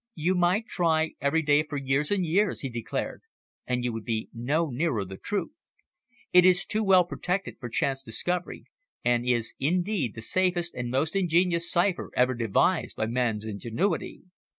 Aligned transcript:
"You 0.15 0.33
might 0.33 0.65
try 0.65 1.11
every 1.21 1.43
day 1.43 1.61
for 1.61 1.77
years 1.77 2.09
and 2.09 2.25
years," 2.25 2.61
he 2.61 2.69
declared, 2.69 3.21
"and 3.67 3.83
you 3.83 3.93
would 3.93 4.03
be 4.03 4.29
no 4.33 4.71
nearer 4.71 5.05
the 5.05 5.15
truth. 5.17 5.51
It 6.33 6.43
is 6.43 6.65
too 6.65 6.83
well 6.83 7.03
protected 7.05 7.59
for 7.59 7.69
chance 7.69 8.01
discovery, 8.01 8.65
and 9.05 9.27
is, 9.29 9.53
indeed, 9.59 10.15
the 10.15 10.23
safest 10.23 10.73
and 10.73 10.89
most 10.89 11.15
ingenious 11.15 11.69
cipher 11.69 12.09
ever 12.15 12.33
devised 12.33 12.95
by 12.95 13.05
man's 13.05 13.45
ingenuity." 13.45 14.23